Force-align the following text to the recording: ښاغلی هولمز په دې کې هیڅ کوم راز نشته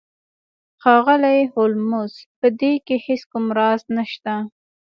ښاغلی 0.81 1.39
هولمز 1.53 2.13
په 2.39 2.47
دې 2.59 2.73
کې 2.85 2.95
هیڅ 3.05 3.21
کوم 3.31 3.45
راز 3.57 3.81
نشته 3.97 4.33